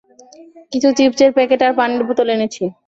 [0.71, 2.63] কিছু চিপসের প্যাকেট আর পানির বোতল এনেছি।